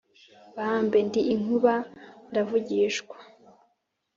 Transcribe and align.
bambe 0.55 0.97
ndi 1.07 1.21
inkuba 1.33 1.73
ndavugishwa 2.29 3.17